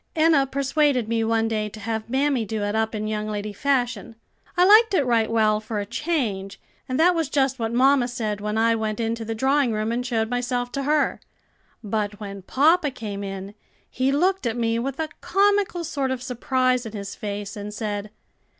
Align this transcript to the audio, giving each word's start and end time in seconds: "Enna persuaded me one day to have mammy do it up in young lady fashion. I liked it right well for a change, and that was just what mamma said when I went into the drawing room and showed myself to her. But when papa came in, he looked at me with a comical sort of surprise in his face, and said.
"Enna 0.15 0.47
persuaded 0.47 1.07
me 1.07 1.23
one 1.23 1.47
day 1.47 1.69
to 1.69 1.79
have 1.79 2.09
mammy 2.09 2.43
do 2.43 2.63
it 2.63 2.73
up 2.73 2.95
in 2.95 3.05
young 3.05 3.27
lady 3.27 3.53
fashion. 3.53 4.15
I 4.57 4.65
liked 4.65 4.95
it 4.95 5.05
right 5.05 5.29
well 5.29 5.59
for 5.59 5.77
a 5.79 5.85
change, 5.85 6.59
and 6.89 6.99
that 6.99 7.13
was 7.13 7.29
just 7.29 7.59
what 7.59 7.71
mamma 7.71 8.07
said 8.07 8.41
when 8.41 8.57
I 8.57 8.73
went 8.73 8.99
into 8.99 9.23
the 9.23 9.35
drawing 9.35 9.71
room 9.73 9.91
and 9.91 10.03
showed 10.03 10.27
myself 10.27 10.71
to 10.71 10.83
her. 10.89 11.19
But 11.83 12.19
when 12.19 12.41
papa 12.41 12.89
came 12.89 13.23
in, 13.23 13.53
he 13.91 14.11
looked 14.11 14.47
at 14.47 14.57
me 14.57 14.79
with 14.79 14.99
a 14.99 15.09
comical 15.21 15.83
sort 15.83 16.09
of 16.09 16.23
surprise 16.23 16.87
in 16.87 16.93
his 16.93 17.13
face, 17.13 17.55
and 17.55 17.71
said. 17.71 18.09